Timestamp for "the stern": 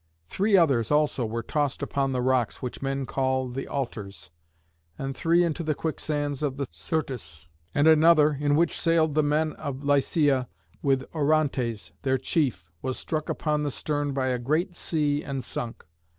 13.61-14.11